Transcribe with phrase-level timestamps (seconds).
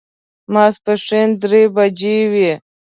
[0.53, 2.51] ماسپښین درې بجې وې.